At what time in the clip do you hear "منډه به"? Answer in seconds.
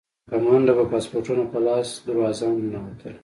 0.43-0.85